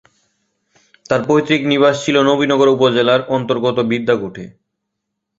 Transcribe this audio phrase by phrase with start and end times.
[1.05, 4.43] তাঁর পৈতৃক নিবাস ছিল নবিনগর উপজেলার অন্তর্গত বিদ্যাকূটে।